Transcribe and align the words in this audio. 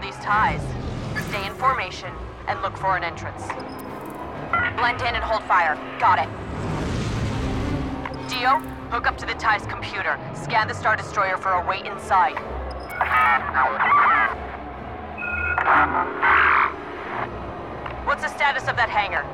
these 0.00 0.16
ties. 0.16 0.62
Stay 1.28 1.46
in 1.46 1.54
formation 1.54 2.12
and 2.46 2.60
look 2.62 2.76
for 2.76 2.96
an 2.96 3.04
entrance. 3.04 3.46
Blend 4.76 5.00
in 5.00 5.14
and 5.14 5.24
hold 5.24 5.42
fire. 5.44 5.76
Got 5.98 6.18
it. 6.18 6.28
Dio, 8.28 8.58
hook 8.90 9.06
up 9.06 9.18
to 9.18 9.26
the 9.26 9.34
TIE's 9.34 9.66
computer. 9.66 10.18
Scan 10.34 10.68
the 10.68 10.74
Star 10.74 10.96
Destroyer 10.96 11.36
for 11.36 11.52
a 11.52 11.66
way 11.66 11.82
inside. 11.84 12.38
What's 18.06 18.22
the 18.22 18.34
status 18.34 18.68
of 18.68 18.76
that 18.76 18.88
hangar? 18.88 19.24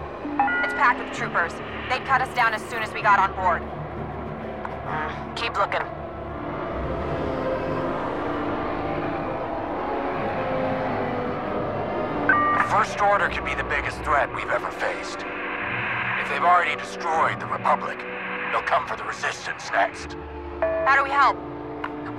It's 0.65 0.75
packed 0.75 0.99
with 0.99 1.17
troopers. 1.17 1.53
They'd 1.89 2.05
cut 2.07 2.21
us 2.21 2.35
down 2.35 2.55
as 2.55 2.63
soon 2.71 2.83
as 2.83 2.93
we 2.93 3.03
got 3.03 3.19
on 3.19 3.35
board. 3.37 3.63
Keep 5.37 5.59
looking. 5.59 5.94
First 12.75 13.01
Order 13.01 13.29
could 13.29 13.45
be 13.45 13.55
the 13.55 13.63
biggest 13.63 13.99
threat 13.99 14.35
we've 14.35 14.51
ever 14.51 14.69
faced. 14.69 15.21
If 16.21 16.29
they've 16.29 16.43
already 16.43 16.75
destroyed 16.75 17.39
the 17.39 17.47
Republic, 17.47 17.97
they'll 18.51 18.63
come 18.63 18.85
for 18.89 18.97
the 18.97 19.05
Resistance 19.05 19.71
next. 19.71 20.17
How 20.61 20.97
do 20.97 21.05
we 21.05 21.11
help? 21.11 21.37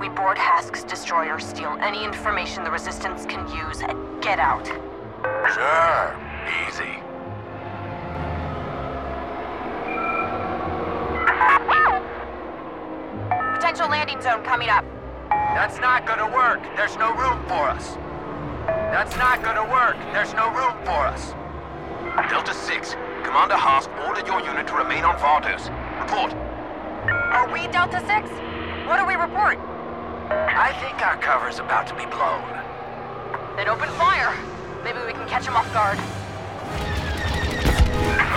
We 0.00 0.08
board 0.08 0.38
Hask's 0.38 0.82
destroyer, 0.82 1.38
steal 1.40 1.76
any 1.82 2.06
information 2.06 2.64
the 2.64 2.70
Resistance 2.70 3.26
can 3.26 3.46
use, 3.54 3.82
and 3.82 4.22
get 4.22 4.38
out. 4.38 4.66
Sure, 5.52 6.16
easy. 6.66 7.02
Potential 13.56 13.90
landing 13.90 14.22
zone 14.22 14.42
coming 14.42 14.70
up. 14.70 14.86
That's 15.28 15.78
not 15.80 16.06
gonna 16.06 16.34
work. 16.34 16.62
There's 16.76 16.96
no 16.96 17.14
room 17.14 17.44
for 17.46 17.68
us. 17.68 17.98
That's 18.90 19.16
not 19.16 19.42
gonna 19.42 19.64
work. 19.64 19.96
There's 20.12 20.32
no 20.32 20.46
room 20.54 20.72
for 20.84 21.06
us. 21.10 21.34
Delta 22.30 22.54
6, 22.54 22.94
Commander 23.24 23.56
Hask 23.56 23.90
ordered 24.06 24.26
your 24.26 24.40
unit 24.40 24.66
to 24.68 24.74
remain 24.74 25.04
on 25.04 25.16
Vardos. 25.16 25.68
Report. 26.00 26.32
Are 27.34 27.52
we 27.52 27.66
Delta 27.68 27.98
6? 28.06 28.30
What 28.86 28.98
do 28.98 29.04
we 29.04 29.14
report? 29.14 29.58
I 30.30 30.72
think 30.80 31.04
our 31.04 31.16
cover's 31.18 31.58
about 31.58 31.88
to 31.88 31.94
be 31.94 32.06
blown. 32.06 32.46
Then 33.56 33.68
open 33.68 33.88
fire. 33.98 34.32
Maybe 34.84 34.98
we 35.04 35.12
can 35.12 35.26
catch 35.28 35.46
him 35.46 35.56
off 35.56 35.66
guard. 35.74 35.98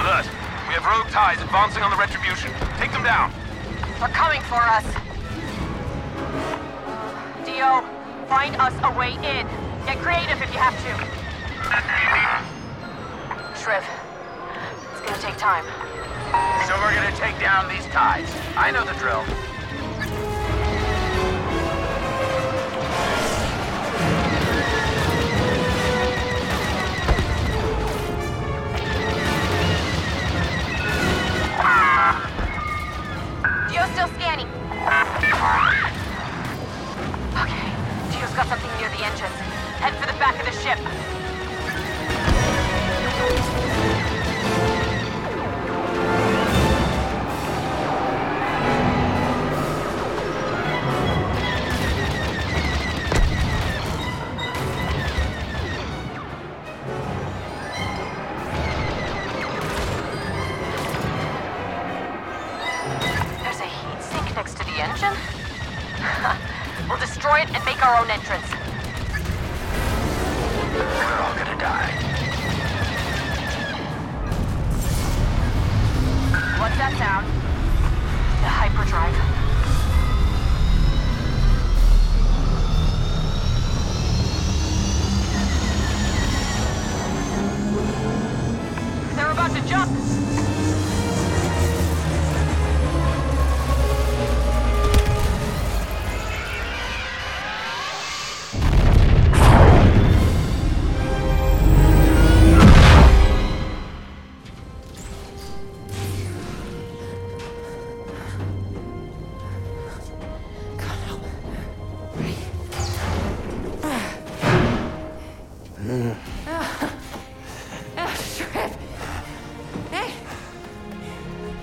Alert. 0.02 0.26
We 0.68 0.74
have 0.74 0.86
rogue 0.86 1.10
ties 1.14 1.40
advancing 1.42 1.84
on 1.84 1.92
the 1.92 1.98
Retribution. 1.98 2.52
Take 2.78 2.92
them 2.92 3.04
down. 3.04 3.32
They're 4.00 4.10
coming 4.10 4.42
for 4.42 4.58
us. 4.58 4.86
Dio, 7.46 7.86
find 8.28 8.56
us 8.58 8.74
a 8.84 8.98
way 8.98 9.14
in. 9.22 9.69
Get 9.90 9.98
creative 10.04 10.40
if 10.40 10.54
you 10.54 10.60
have 10.60 10.78
to. 10.86 10.92
Shriv, 13.58 13.84
it's 14.92 15.02
gonna 15.02 15.18
take 15.20 15.36
time. 15.36 15.66
So 16.68 16.78
we're 16.78 16.94
gonna 16.94 17.16
take 17.18 17.40
down 17.40 17.68
these 17.68 17.88
ties. 17.88 18.30
I 18.56 18.70
know 18.70 18.86
the 18.86 18.94
drill. 19.00 19.26
Dio's 33.72 33.90
still 33.94 34.08
scanning. 34.20 34.50
Okay, 37.42 37.66
Dio's 38.12 38.34
got 38.36 38.46
something 38.46 38.70
near 38.78 38.90
the 38.90 39.04
engines. 39.04 39.49
Back 40.20 40.38
of 40.38 40.46
the 40.46 40.52
ship. 40.52 40.78
There's 63.42 63.60
a 63.62 63.64
heat 63.64 64.04
sink 64.04 64.36
next 64.36 64.58
to 64.58 64.66
the 64.66 64.82
engine? 64.82 65.16
we'll 66.90 67.00
destroy 67.00 67.40
it 67.40 67.56
and 67.56 67.64
make 67.64 67.82
our 67.86 68.04
own 68.04 68.12
entrance. 68.12 68.69
We're 70.80 71.56
die. 71.60 71.92
What's 76.60 76.78
that 76.78 76.94
sound? 76.98 77.26
The 78.40 78.50
hyperdrive. 78.50 79.16
They're 89.16 89.32
about 89.32 89.52
to 89.52 89.62
jump! 89.68 90.19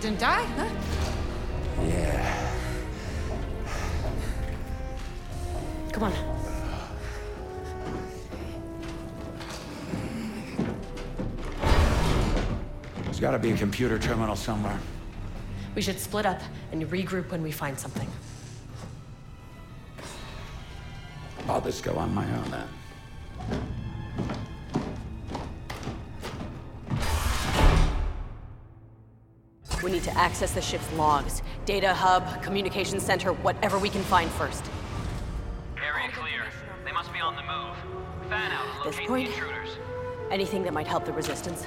Didn't 0.07 0.21
die, 0.21 0.45
huh? 0.45 0.69
Yeah. 1.83 2.53
Come 5.91 6.05
on. 6.05 6.13
There's 13.03 13.19
gotta 13.19 13.41
be 13.41 13.51
a 13.51 13.57
computer 13.57 13.99
terminal 13.99 14.37
somewhere. 14.37 14.79
We 15.75 15.83
should 15.83 15.99
split 15.99 16.25
up 16.25 16.41
and 16.71 16.89
regroup 16.89 17.33
when 17.33 17.43
we 17.43 17.51
find 17.51 17.77
something. 17.77 18.09
I'll 21.49 21.61
just 21.61 21.83
go 21.83 21.97
on 21.97 22.15
my 22.15 22.33
own 22.33 22.49
then. 22.53 22.69
To 30.07 30.17
access 30.17 30.53
the 30.53 30.63
ship's 30.63 30.91
logs. 30.93 31.43
Data 31.65 31.93
hub, 31.93 32.41
communication 32.41 33.01
center, 33.01 33.33
whatever 33.33 33.77
we 33.77 33.89
can 33.89 34.03
find 34.03 34.31
first. 34.31 34.65
Area 35.85 36.09
clear. 36.13 36.45
They 36.85 36.93
must 36.93 37.13
be 37.13 37.19
on 37.19 37.35
the 37.35 37.43
move. 37.43 38.31
Fan 38.31 38.53
out 38.53 38.87
At 38.87 38.93
this 38.93 39.07
point- 39.09 39.27
the 39.27 39.33
intruders. 39.35 39.71
Anything 40.31 40.63
that 40.63 40.73
might 40.73 40.87
help 40.87 41.05
the 41.05 41.13
resistance. 41.13 41.67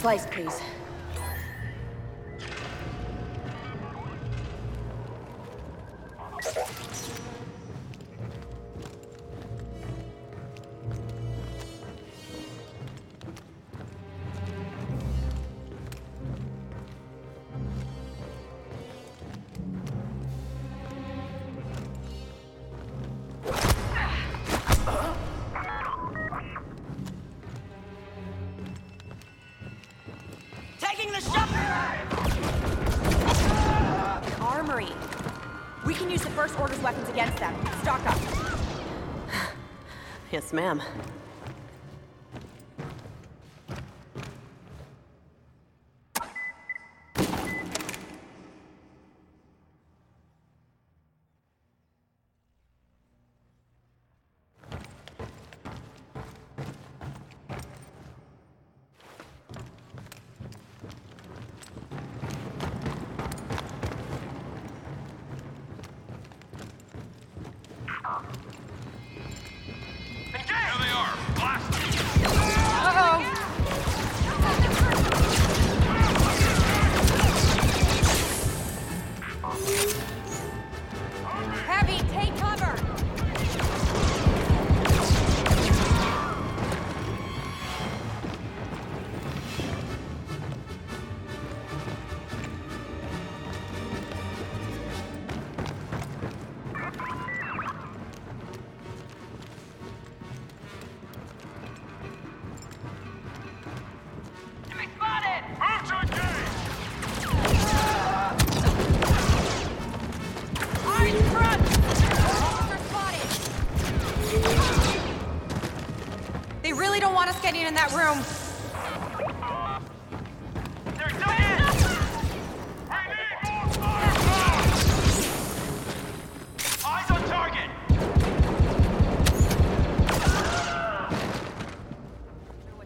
Slice, 0.00 0.26
please. 0.26 0.62
Yes, 40.30 40.52
ma'am. 40.52 40.80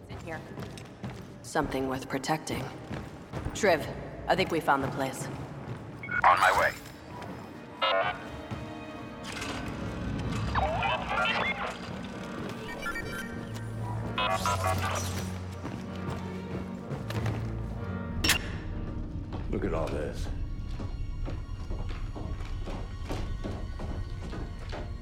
In 0.09 0.17
here? 0.25 0.39
Something 1.43 1.87
worth 1.87 2.09
protecting. 2.09 2.63
Shriv, 3.53 3.85
I 4.27 4.35
think 4.35 4.51
we 4.51 4.59
found 4.59 4.83
the 4.83 4.87
place. 4.87 5.27
On 6.23 6.39
my 6.39 6.59
way. 6.59 6.74
Look 19.51 19.63
at 19.63 19.73
all 19.73 19.87
this. 19.87 20.27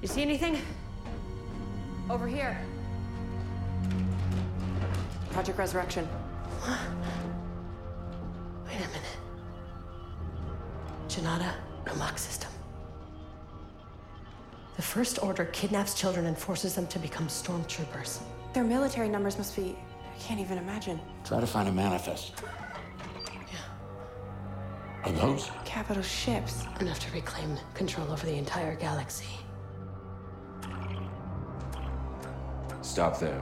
You 0.04 0.08
see 0.08 0.22
anything? 0.22 0.60
Over 2.12 2.28
here. 2.28 2.62
Project 5.32 5.58
Resurrection. 5.58 6.08
Wait 8.68 8.76
a 8.76 8.88
minute. 8.88 9.18
Janata 11.08 11.54
Nomak 11.86 12.20
system. 12.20 12.52
The 14.76 14.84
First 14.84 15.24
Order 15.24 15.46
kidnaps 15.46 15.96
children 15.96 16.28
and 16.28 16.38
forces 16.38 16.76
them 16.76 16.86
to 16.88 17.00
become 17.00 17.28
stormtroopers. 17.28 18.20
Their 18.54 18.64
military 18.64 19.10
numbers 19.10 19.38
must 19.38 19.56
be. 19.56 19.76
I 20.16 20.20
can't 20.20 20.40
even 20.40 20.60
imagine. 20.60 21.00
Try 21.26 21.40
to 21.40 21.48
find 21.48 21.68
a 21.68 21.72
manifest. 21.72 22.34
Are 25.04 25.12
those? 25.12 25.50
Capital 25.66 26.04
ships. 26.04 26.64
Enough 26.80 27.00
to 27.00 27.12
reclaim 27.12 27.58
control 27.74 28.10
over 28.12 28.26
the 28.26 28.36
entire 28.36 28.76
galaxy. 28.76 29.26
Stop 32.82 33.20
there. 33.20 33.42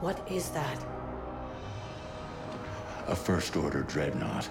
What 0.00 0.26
is 0.30 0.50
that? 0.50 0.84
A 3.08 3.14
First 3.14 3.56
Order 3.56 3.82
dreadnought. 3.82 4.48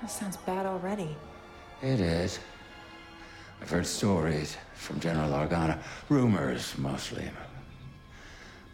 That 0.00 0.10
sounds 0.10 0.36
bad 0.38 0.66
already. 0.66 1.16
It 1.82 2.00
is. 2.00 2.40
I've 3.60 3.70
heard 3.70 3.86
stories 3.86 4.56
from 4.74 5.00
General 5.00 5.30
Organa. 5.30 5.78
Rumors, 6.08 6.76
mostly. 6.78 7.28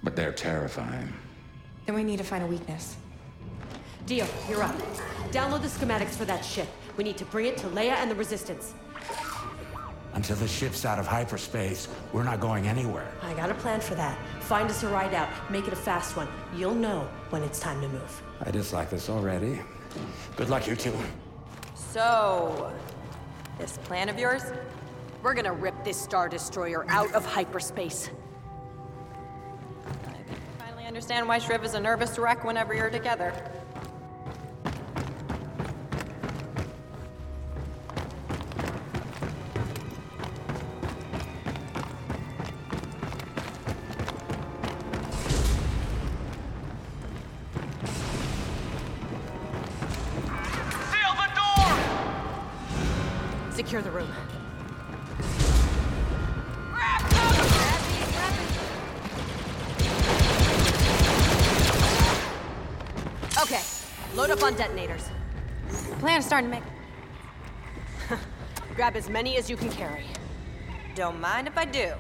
But 0.03 0.17
they're 0.17 0.33
terrifying. 0.33 1.13
Then 1.87 1.95
we 1.95 2.05
need 2.05 2.19
to 2.19 2.25
find 2.25 2.45
a 2.45 2.47
weakness. 2.47 2.97
Dio, 4.07 4.27
you're 4.49 4.63
up. 4.63 4.77
Download 5.31 5.63
the 5.63 5.69
schematics 5.69 6.11
for 6.11 6.25
that 6.27 6.45
ship. 6.45 6.69
We 6.97 7.05
need 7.05 7.17
to 7.17 7.25
bring 7.25 7.47
it 7.47 7.57
to 7.59 7.67
Leia 7.69 7.93
and 7.93 8.11
the 8.11 8.15
Resistance. 8.15 8.75
Until 10.13 10.37
the 10.37 10.47
ship's 10.47 10.85
out 10.85 11.01
of 11.01 11.07
hyperspace, 11.07 11.89
we're 12.13 12.23
not 12.23 12.39
going 12.39 12.69
anywhere. 12.69 13.11
I 13.23 13.35
got 13.35 13.51
a 13.51 13.55
plan 13.55 13.81
for 13.81 13.97
that. 13.97 14.17
Find 14.43 14.71
us 14.71 14.85
a 14.85 14.89
ride 14.89 15.13
out. 15.13 15.29
Make 15.51 15.67
it 15.67 15.73
a 15.73 15.77
fast 15.77 16.17
one. 16.17 16.29
You'll 16.55 16.75
know 16.75 17.09
when 17.31 17.43
it's 17.43 17.59
time 17.59 17.81
to 17.81 17.89
move. 17.89 18.23
I 18.41 18.51
dislike 18.53 18.91
this 18.91 19.11
already. 19.11 19.59
Good 20.37 20.51
luck, 20.51 20.69
you 20.69 20.77
two. 20.77 20.95
So, 21.75 22.73
this 23.59 23.79
plan 23.85 24.09
of 24.09 24.19
yours? 24.19 24.43
We're 25.23 25.35
gonna 25.35 25.53
rip 25.53 25.85
this 25.85 26.01
Star 26.01 26.29
Destroyer 26.29 26.85
out 26.89 27.13
of 27.15 27.25
hyperspace. 27.25 28.11
I 29.87 30.65
finally 30.65 30.87
understand 30.87 31.27
why 31.29 31.39
Shriv 31.39 31.65
is 31.65 31.75
a 31.75 31.81
nervous 31.81 32.19
wreck 32.19 32.45
whenever 32.45 32.75
you're 32.75 32.91
together. 32.91 33.33
Secure 53.75 53.91
the 53.91 53.99
room. 53.99 54.09
Okay, 63.43 63.61
load 64.15 64.31
up 64.31 64.45
on 64.45 64.55
detonators. 64.55 65.09
Plan 65.99 66.21
is 66.21 66.25
starting 66.25 66.53
to 66.53 66.61
make. 66.61 66.63
Grab 68.77 68.95
as 68.95 69.11
many 69.11 69.37
as 69.39 69.51
you 69.51 69.57
can 69.57 69.73
carry. 69.73 70.05
Don't 70.95 71.21
mind 71.21 71.49
if 71.49 71.59
I 71.59 71.65
do. 71.65 71.95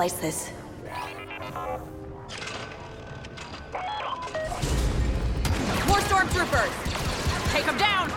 slice 0.00 0.12
this. 0.14 0.50
More 5.86 6.00
stormtroopers! 6.08 6.72
Take 7.52 7.66
them 7.66 7.76
down! 7.76 8.08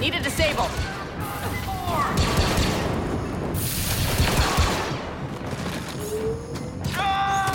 Need 0.00 0.14
a 0.14 0.20
disable. 0.22 0.68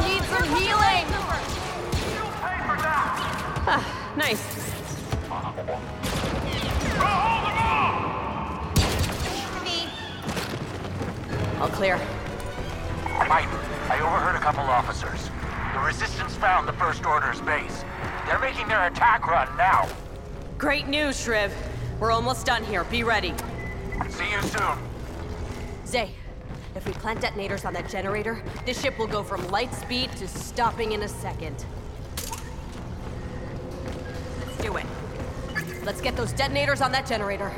Need 0.03 0.23
some 0.23 0.47
healing! 0.57 1.05
Ah, 3.69 4.13
nice. 4.17 4.56
All 11.59 11.67
clear. 11.69 11.97
Mike, 13.27 13.49
I 13.89 13.99
overheard 14.01 14.35
a 14.35 14.39
couple 14.39 14.61
officers. 14.61 15.29
The 15.73 15.79
Resistance 15.79 16.35
found 16.35 16.67
the 16.67 16.73
First 16.73 17.05
Order's 17.05 17.41
base. 17.41 17.83
They're 18.25 18.39
making 18.39 18.67
their 18.69 18.87
attack 18.87 19.27
run 19.27 19.47
now. 19.57 19.89
Great 20.57 20.87
news, 20.87 21.17
Shriv. 21.17 21.51
We're 21.99 22.11
almost 22.11 22.45
done 22.45 22.63
here. 22.63 22.85
Be 22.85 23.03
ready. 23.03 23.33
See 24.09 24.31
you 24.31 24.41
soon. 24.43 24.77
Zay, 25.85 26.11
if 26.75 26.85
we 26.85 26.93
plant 26.93 27.19
detonators 27.21 27.65
on 27.65 27.73
that 27.73 27.89
generator, 27.89 28.41
this 28.65 28.79
ship 28.81 28.97
will 28.97 29.07
go 29.07 29.23
from 29.23 29.45
light 29.49 29.73
speed 29.73 30.11
to 30.13 30.27
stopping 30.27 30.93
in 30.93 31.03
a 31.03 31.07
second. 31.07 31.65
Let's 35.87 36.01
get 36.01 36.17
those 36.17 36.33
detonators 36.33 36.81
on 36.81 36.91
that 36.91 37.05
generator. 37.05 37.49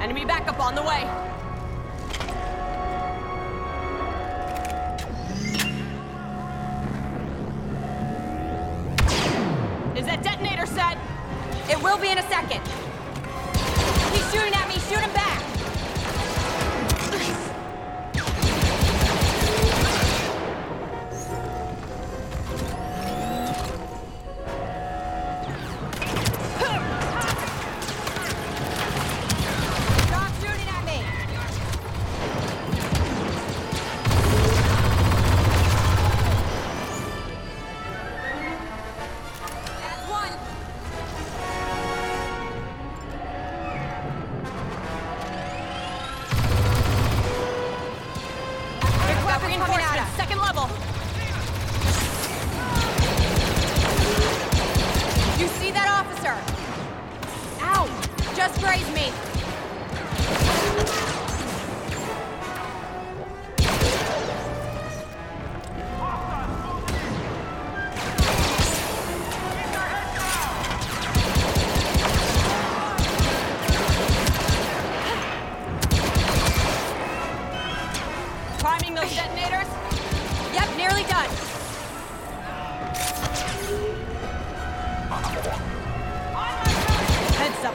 Enemy 0.00 0.24
backup 0.26 0.60
on 0.60 0.76
the 0.76 0.82
way. 0.84 1.15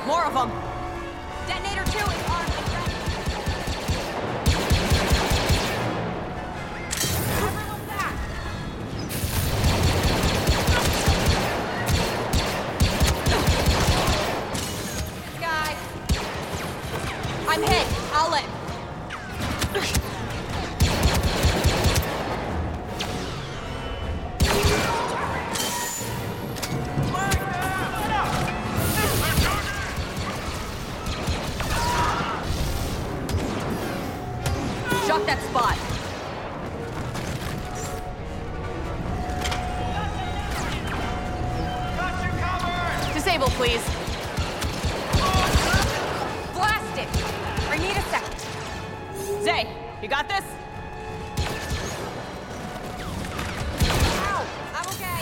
More 0.06 0.26
of 0.26 0.34
them. 0.34 0.52
Detonator 1.48 1.86
two 1.86 2.00
is 2.00 2.30
armed 2.30 2.61
You 50.02 50.08
got 50.08 50.28
this? 50.28 50.44
Ow. 54.28 54.46
I'm 54.76 54.88
okay. 54.88 55.22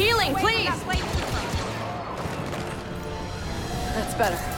Healing, 0.00 0.34
please. 0.34 0.66
that 0.66 0.84
blade 0.84 0.98
trooper. 0.98 1.42
That's 3.94 4.14
better. 4.14 4.53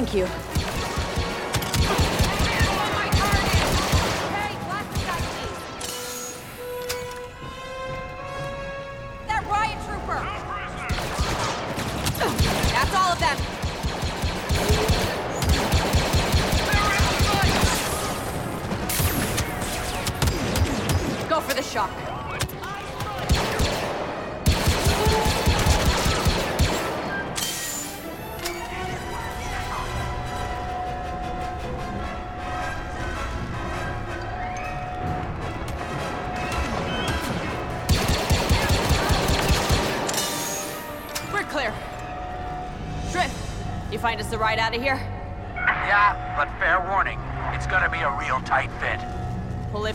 Thank 0.00 0.14
you. 0.14 0.59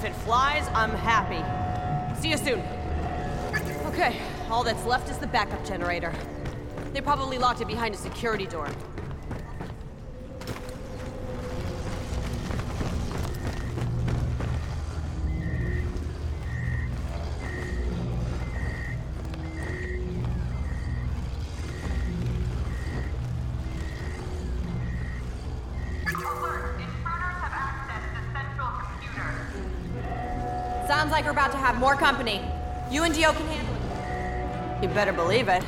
It 0.05 0.15
flies, 0.17 0.67
I'm 0.73 0.91
happy. 0.91 1.41
See 2.21 2.29
you 2.29 2.37
soon. 2.37 2.61
Okay, 3.87 4.19
all 4.49 4.63
that's 4.63 4.85
left 4.85 5.09
is 5.09 5.17
the 5.17 5.27
backup 5.27 5.65
generator. 5.65 6.13
They 6.93 7.01
probably 7.01 7.37
locked 7.37 7.61
it 7.61 7.67
behind 7.67 7.95
a 7.95 7.97
security 7.97 8.45
door. 8.45 8.69
Have 31.75 31.81
more 31.81 31.95
company. 31.95 32.41
You 32.89 33.03
and 33.03 33.13
Dio 33.13 33.33
can 33.33 33.45
handle 33.47 33.75
it. 33.75 34.83
You 34.83 34.87
better 34.93 35.11
believe 35.11 35.49
it. 35.49 35.63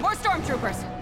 More 0.00 0.14
stormtroopers! 0.14 0.99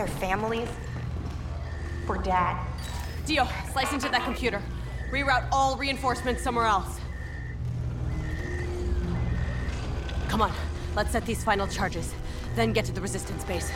Their 0.00 0.08
families, 0.08 0.70
for 2.06 2.16
Dad. 2.16 2.56
Dio, 3.26 3.46
slice 3.70 3.92
into 3.92 4.08
that 4.08 4.24
computer. 4.24 4.62
Reroute 5.10 5.46
all 5.52 5.76
reinforcements 5.76 6.42
somewhere 6.42 6.64
else. 6.64 6.98
Come 10.28 10.40
on, 10.40 10.52
let's 10.96 11.10
set 11.10 11.26
these 11.26 11.44
final 11.44 11.66
charges, 11.66 12.14
then 12.54 12.72
get 12.72 12.86
to 12.86 12.92
the 12.92 13.00
resistance 13.02 13.44
base. 13.44 13.70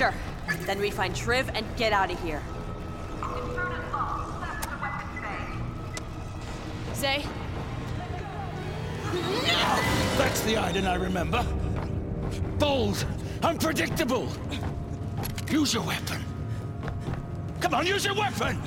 Sure. 0.00 0.14
Then 0.60 0.78
we 0.78 0.88
find 0.90 1.14
Shriv 1.14 1.50
and 1.54 1.66
get 1.76 1.92
out 1.92 2.10
of 2.10 2.18
here. 2.22 2.42
Zay, 6.94 7.22
That's 10.16 10.40
the 10.40 10.56
Iden 10.56 10.86
I 10.86 10.94
remember. 10.94 11.44
Bold, 12.58 13.04
unpredictable. 13.42 14.26
Use 15.50 15.74
your 15.74 15.82
weapon. 15.82 16.24
Come 17.60 17.74
on, 17.74 17.86
use 17.86 18.06
your 18.06 18.14
weapon! 18.14 18.58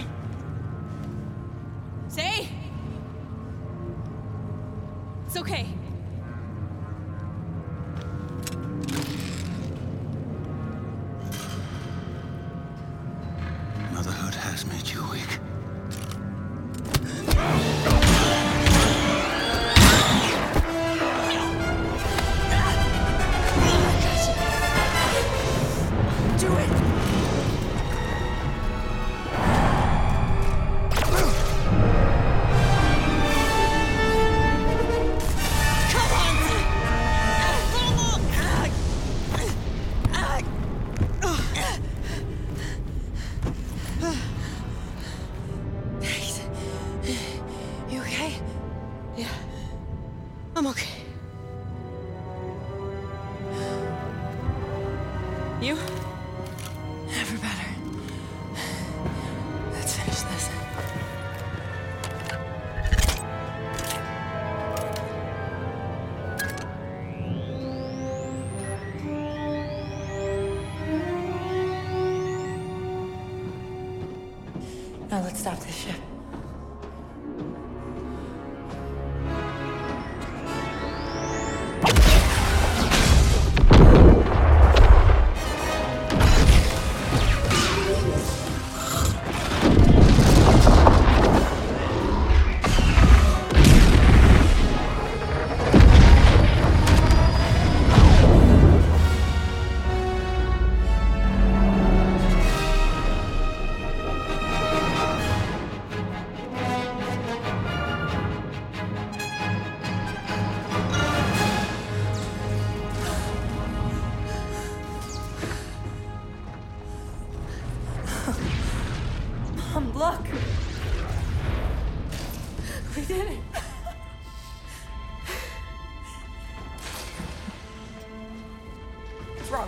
What's 129.43 129.51
wrong? 129.51 129.67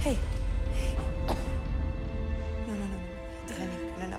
Hey. 0.00 0.18
No, 2.68 2.74
no, 2.74 2.74
no, 2.74 2.84
no. 2.84 2.98
Danny, 3.46 3.72
no, 3.98 4.06
no. 4.08 4.18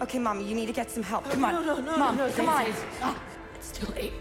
Okay, 0.00 0.18
Mom, 0.18 0.40
you 0.40 0.54
need 0.54 0.64
to 0.64 0.72
get 0.72 0.90
some 0.90 1.02
help. 1.02 1.28
Come 1.28 1.44
on. 1.44 1.52
No, 1.52 1.62
no, 1.62 1.78
no, 1.78 1.98
Mom, 1.98 2.16
no, 2.16 2.30
come 2.30 2.46
no, 2.46 2.52
on. 2.52 2.66
It's, 2.66 2.80
ah, 3.02 3.22
it's 3.54 3.70
too 3.70 3.86
late. 3.92 4.14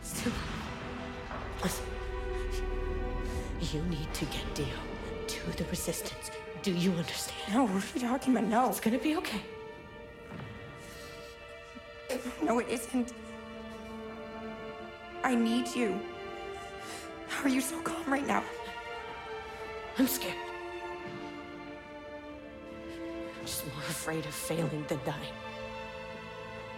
It's 0.00 0.24
too 0.24 0.32
Listen. 1.62 1.84
You 3.60 3.82
need 3.82 4.12
to 4.14 4.24
get 4.24 4.54
Dio 4.54 4.66
to 5.28 5.56
the 5.56 5.64
Resistance. 5.70 6.32
Do 6.62 6.72
you 6.72 6.90
understand? 6.94 7.54
No, 7.54 7.66
what 7.66 7.84
are 7.84 7.98
you 7.98 8.08
talking 8.08 8.36
about? 8.36 8.48
No. 8.48 8.70
It's 8.70 8.80
gonna 8.80 8.98
be 8.98 9.14
okay. 9.18 9.40
No, 12.42 12.58
it 12.58 12.68
isn't. 12.68 13.12
I 15.22 15.36
need 15.36 15.68
you. 15.76 16.00
How 17.42 17.48
are 17.48 17.50
you 17.50 17.60
so 17.60 17.80
calm 17.80 18.04
right 18.06 18.24
now? 18.24 18.44
I'm 19.98 20.06
scared. 20.06 20.36
I'm 23.36 23.44
just 23.44 23.66
more 23.66 23.78
afraid 23.78 24.24
of 24.26 24.32
failing 24.32 24.84
than 24.86 25.00
dying. 25.04 25.34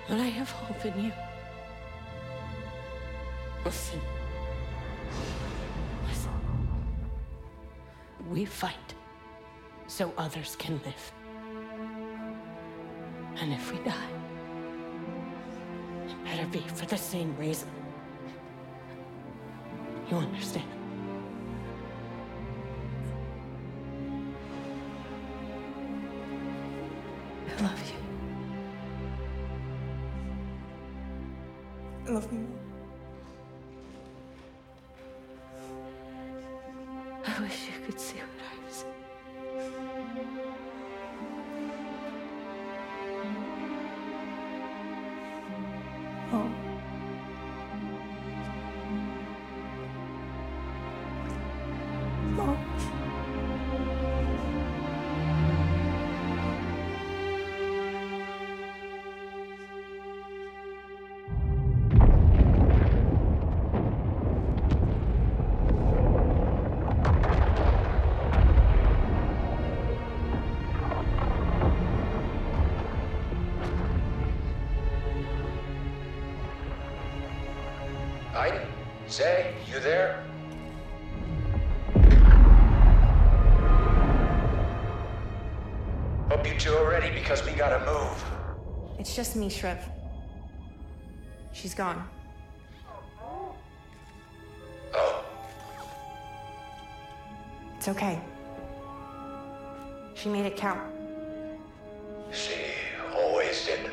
But 0.09 0.21
I 0.21 0.25
have 0.25 0.49
hope 0.49 0.83
in 0.87 1.05
you. 1.05 1.13
Listen. 3.63 4.01
Listen. 6.09 6.33
We 8.31 8.47
fight 8.47 8.95
so 9.87 10.15
others 10.17 10.57
can 10.57 10.81
live. 10.83 11.13
And 13.37 13.53
if 13.53 13.71
we 13.71 13.77
die, 13.81 14.09
it 16.09 16.25
better 16.25 16.47
be 16.47 16.61
for 16.75 16.87
the 16.87 16.97
same 16.97 17.37
reason. 17.37 17.84
You 20.11 20.19
understand? 20.19 20.74
It's 89.15 89.29
just 89.29 89.37
me, 89.37 89.49
Shriv. 89.49 89.79
She's 91.53 91.73
gone. 91.73 92.05
Oh, 94.93 95.25
It's 97.77 97.87
okay. 97.87 98.21
She 100.15 100.29
made 100.29 100.47
it 100.47 100.57
count. 100.57 100.81
she 102.33 102.55
always 103.15 103.65
did. 103.65 103.89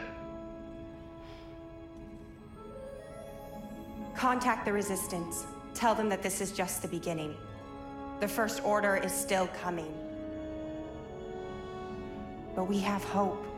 Contact 4.15 4.65
the 4.65 4.73
Resistance. 4.73 5.45
Tell 5.75 5.93
them 5.93 6.10
that 6.10 6.23
this 6.23 6.41
is 6.41 6.51
just 6.51 6.81
the 6.81 6.88
beginning. 6.88 7.36
The 8.21 8.27
First 8.27 8.63
Order 8.63 8.95
is 8.95 9.13
still 9.13 9.45
coming. 9.62 9.93
But 12.55 12.63
we 12.67 12.79
have 12.79 13.03
hope. 13.03 13.50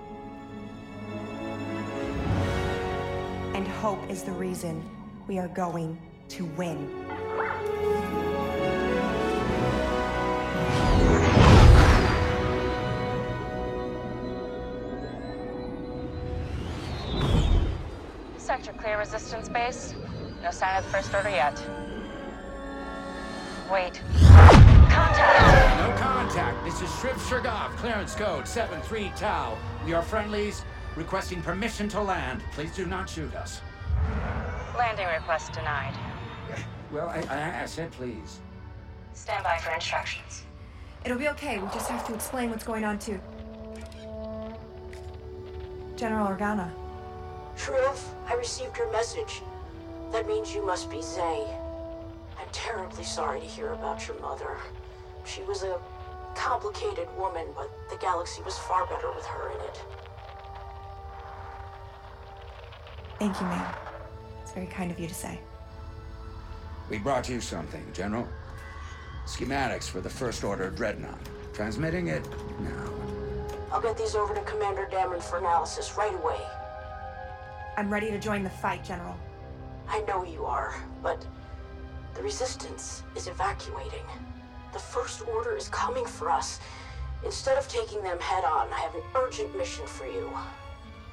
Hope 3.84 4.10
is 4.10 4.24
the 4.24 4.32
reason 4.32 4.82
we 5.28 5.38
are 5.40 5.50
going 5.50 6.00
to 6.30 6.46
win. 6.56 6.88
Sector 18.38 18.72
clear 18.72 18.98
resistance 19.00 19.50
base. 19.50 19.94
No 20.42 20.52
sign 20.52 20.78
of 20.78 20.86
the 20.86 20.90
first 20.90 21.14
order 21.14 21.28
yet. 21.28 21.62
Wait. 23.70 24.02
Contact! 24.88 25.78
No 25.78 25.98
contact. 25.98 26.64
This 26.64 26.82
is 26.82 26.88
Shriv 26.88 27.16
Suurgav, 27.16 27.76
clearance 27.76 28.16
code 28.16 28.48
73 28.48 29.12
Tau. 29.18 29.58
We 29.86 29.94
are 29.94 30.02
friendlies 30.02 30.64
requesting 30.96 31.42
permission 31.42 31.90
to 31.90 32.02
land. 32.02 32.42
Please 32.54 32.74
do 32.74 32.86
not 32.86 33.10
shoot 33.10 33.36
us. 33.36 33.60
Landing 34.78 35.08
request 35.08 35.54
denied. 35.54 35.94
Well, 36.92 37.10
I, 37.10 37.22
I, 37.30 37.64
I 37.64 37.66
said 37.66 37.92
please. 37.92 38.40
Stand 39.14 39.44
by 39.44 39.58
for 39.58 39.72
instructions. 39.72 40.44
It'll 41.06 41.18
be 41.18 41.30
okay. 41.30 41.60
We 41.60 41.68
just 41.68 41.90
have 41.90 42.06
to 42.08 42.14
explain 42.14 42.50
what's 42.50 42.64
going 42.64 42.84
on 42.84 42.98
to 43.00 43.20
General 45.96 46.28
Organa. 46.28 46.72
Shriv, 47.56 48.00
I 48.28 48.34
received 48.34 48.78
your 48.78 48.92
message. 48.92 49.42
That 50.12 50.28
means 50.28 50.54
you 50.54 50.66
must 50.66 50.90
be 50.90 51.02
Zay. 51.02 51.46
I'm 52.40 52.48
terribly 52.52 53.04
sorry 53.04 53.42
to 53.42 53.46
hear 53.46 53.74
about 53.74 54.08
your 54.08 54.20
mother. 54.20 54.58
She 55.26 55.42
was 55.44 55.64
a 55.64 55.80
complicated 56.36 57.08
woman, 57.18 57.48
but 57.56 57.70
the 57.90 57.98
galaxy 57.98 58.42
was 58.44 58.58
far 58.58 58.86
better 58.88 59.12
with 59.16 59.26
her 59.26 59.52
in 59.52 59.62
it. 59.66 59.82
Thank 63.20 63.40
you, 63.40 63.46
ma'am. 63.48 63.83
It's 64.54 64.60
very 64.60 64.68
kind 64.72 64.92
of 64.92 65.00
you 65.00 65.08
to 65.08 65.14
say. 65.16 65.40
We 66.88 67.00
brought 67.00 67.28
you 67.28 67.42
something, 67.42 67.84
General. 67.92 68.28
Schematics 69.26 69.90
for 69.90 70.00
the 70.00 70.12
First 70.12 70.44
Order 70.44 70.70
Dreadnought. 70.70 71.18
Transmitting 71.54 72.10
it 72.10 72.24
now. 72.60 72.94
I'll 73.72 73.82
get 73.82 73.98
these 73.98 74.14
over 74.14 74.36
to 74.36 74.42
Commander 74.42 74.88
Damon 74.92 75.20
for 75.22 75.40
analysis 75.40 75.96
right 75.98 76.14
away. 76.14 76.38
I'm 77.78 77.92
ready 77.92 78.12
to 78.12 78.20
join 78.20 78.44
the 78.44 78.50
fight, 78.52 78.84
General. 78.84 79.16
I 79.90 80.02
know 80.02 80.24
you 80.24 80.46
are, 80.46 80.76
but 81.02 81.26
the 82.14 82.22
Resistance 82.22 83.02
is 83.16 83.26
evacuating. 83.26 84.06
The 84.72 84.78
First 84.78 85.28
Order 85.28 85.58
is 85.58 85.68
coming 85.70 86.06
for 86.06 86.30
us. 86.30 86.60
Instead 87.26 87.58
of 87.58 87.68
taking 87.68 88.04
them 88.04 88.20
head 88.20 88.44
on, 88.44 88.72
I 88.72 88.82
have 88.82 88.94
an 88.94 89.02
urgent 89.16 89.58
mission 89.58 89.88
for 89.88 90.06
you. 90.06 90.30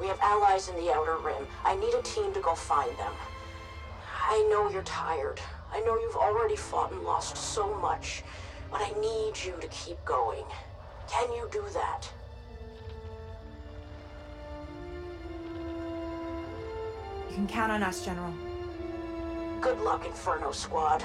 We 0.00 0.06
have 0.06 0.18
allies 0.22 0.68
in 0.68 0.76
the 0.76 0.90
Outer 0.92 1.18
Rim. 1.18 1.46
I 1.64 1.76
need 1.76 1.92
a 1.92 2.02
team 2.02 2.32
to 2.32 2.40
go 2.40 2.54
find 2.54 2.90
them. 2.98 3.12
I 4.28 4.46
know 4.50 4.70
you're 4.70 4.82
tired. 4.82 5.40
I 5.72 5.80
know 5.80 5.98
you've 5.98 6.16
already 6.16 6.56
fought 6.56 6.92
and 6.92 7.02
lost 7.02 7.36
so 7.36 7.74
much, 7.76 8.22
but 8.70 8.80
I 8.80 8.98
need 9.00 9.34
you 9.44 9.54
to 9.60 9.68
keep 9.68 10.02
going. 10.04 10.44
Can 11.08 11.30
you 11.32 11.48
do 11.52 11.62
that? 11.74 12.10
You 17.28 17.34
can 17.34 17.46
count 17.46 17.70
on 17.70 17.82
us, 17.82 18.04
General. 18.04 18.32
Good 19.60 19.80
luck, 19.80 20.06
Inferno 20.06 20.52
Squad. 20.52 21.04